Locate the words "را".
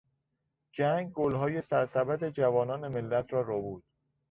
3.33-3.41